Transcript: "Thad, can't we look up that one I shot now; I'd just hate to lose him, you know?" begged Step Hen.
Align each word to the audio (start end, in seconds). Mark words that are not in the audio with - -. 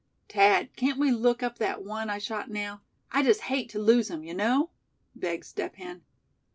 "Thad, 0.29 0.75
can't 0.75 0.97
we 0.97 1.11
look 1.11 1.43
up 1.43 1.59
that 1.59 1.83
one 1.83 2.09
I 2.09 2.17
shot 2.17 2.49
now; 2.49 2.81
I'd 3.11 3.25
just 3.25 3.41
hate 3.41 3.69
to 3.69 3.79
lose 3.79 4.09
him, 4.09 4.23
you 4.23 4.33
know?" 4.33 4.71
begged 5.13 5.45
Step 5.45 5.75
Hen. 5.75 6.01